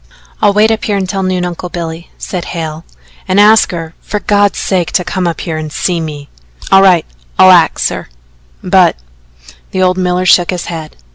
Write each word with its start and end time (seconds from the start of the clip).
"I'll 0.41 0.51
wait 0.51 0.71
up 0.71 0.85
here 0.85 0.97
until 0.97 1.21
noon, 1.21 1.45
Uncle 1.45 1.69
Billy," 1.69 2.09
said 2.17 2.45
Hale. 2.45 2.83
"Ask 3.29 3.69
her, 3.69 3.93
for 4.01 4.19
God's 4.19 4.57
sake, 4.57 4.91
to 4.93 5.03
come 5.03 5.27
up 5.27 5.41
here 5.41 5.57
and 5.57 5.71
see 5.71 6.01
me." 6.01 6.27
"All 6.71 6.81
right. 6.81 7.05
I'll 7.37 7.51
axe 7.51 7.89
her, 7.89 8.09
but" 8.63 8.95
the 9.69 9.83
old 9.83 9.99
miller 9.99 10.25
shook 10.25 10.49
his 10.49 10.65
head. 10.65 10.95